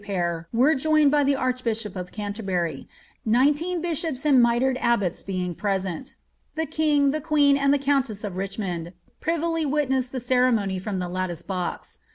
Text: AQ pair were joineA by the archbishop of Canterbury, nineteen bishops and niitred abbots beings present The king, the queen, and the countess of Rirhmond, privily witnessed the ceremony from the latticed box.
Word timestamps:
AQ 0.01 0.05
pair 0.05 0.47
were 0.51 0.73
joineA 0.73 1.11
by 1.11 1.23
the 1.23 1.35
archbishop 1.35 1.95
of 1.95 2.11
Canterbury, 2.11 2.89
nineteen 3.23 3.83
bishops 3.83 4.25
and 4.25 4.43
niitred 4.43 4.77
abbots 4.79 5.21
beings 5.21 5.57
present 5.57 6.15
The 6.55 6.65
king, 6.65 7.11
the 7.11 7.21
queen, 7.21 7.55
and 7.55 7.71
the 7.71 7.77
countess 7.77 8.23
of 8.23 8.33
Rirhmond, 8.33 8.93
privily 9.19 9.63
witnessed 9.63 10.11
the 10.11 10.19
ceremony 10.19 10.79
from 10.79 10.97
the 10.97 11.07
latticed 11.07 11.45
box. 11.45 11.99